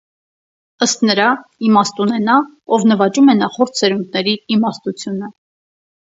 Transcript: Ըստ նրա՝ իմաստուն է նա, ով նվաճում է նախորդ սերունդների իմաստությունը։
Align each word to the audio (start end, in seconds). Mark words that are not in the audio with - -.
Ըստ 0.83 1.03
նրա՝ 1.07 1.25
իմաստուն 1.67 2.13
է 2.15 2.21
նա, 2.23 2.37
ով 2.77 2.85
նվաճում 2.91 3.29
է 3.33 3.35
նախորդ 3.41 3.81
սերունդների 3.81 4.33
իմաստությունը։ 4.57 5.29